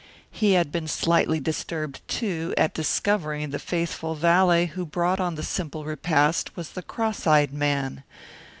[0.31, 5.43] He had been slightly disturbed, too, at discovering the faithful valet who brought on the
[5.43, 8.01] simple repast was the cross eyed man.